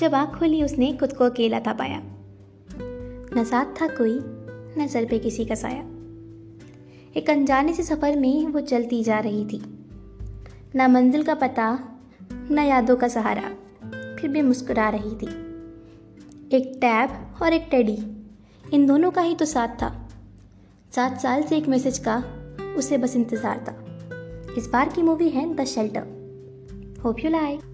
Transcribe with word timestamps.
जब 0.00 0.14
आँख 0.14 0.38
खोली 0.38 0.62
उसने 0.62 0.92
खुद 0.92 1.12
को 1.12 1.24
अकेला 1.24 1.60
था 1.60 1.72
पाया 1.72 2.00
न 3.34 3.44
साथ 3.44 3.64
था 3.80 3.86
कोई, 3.86 4.18
न 4.78 4.86
सर 4.86 5.04
पे 5.04 5.18
किसी 5.18 5.44
का 5.44 5.54
साया। 5.54 5.82
एक 7.16 7.30
अनजाने 7.30 7.74
से 7.74 7.82
सफ़र 7.82 8.18
में 8.18 8.46
वो 8.46 8.60
चलती 8.60 9.02
जा 9.04 9.18
रही 9.18 9.44
थी। 9.44 9.62
न 10.76 10.86
मंजिल 10.90 11.22
का 11.22 11.34
पता, 11.34 11.78
न 12.50 12.58
यादों 12.58 12.96
का 12.96 13.08
सहारा, 13.08 13.48
फिर 14.20 14.28
भी 14.28 14.42
मुस्कुरा 14.42 14.88
रही 14.88 15.10
थी। 15.10 15.26
एक 16.56 16.72
टैब 16.76 17.42
और 17.42 17.52
एक 17.52 17.68
टेडी, 17.70 17.98
इन 18.72 18.86
दोनों 18.86 19.10
का 19.10 19.22
ही 19.22 19.34
तो 19.34 19.44
साथ 19.44 19.68
था। 19.68 20.08
सात 20.94 21.20
साल 21.20 21.42
से 21.42 21.56
एक 21.56 21.68
मैसेज 21.68 21.98
का, 21.98 22.22
उसे 22.76 22.98
बस 22.98 23.16
इंतज़ार 23.16 23.64
था। 23.68 23.76
इस 24.54 24.70
बार 24.72 24.88
की 24.88 25.02
मूवी 25.02 25.28
है 25.28 25.54
the 25.54 25.64
shelter. 25.64 27.00
Hope 27.04 27.24
you 27.24 27.30
like 27.30 27.69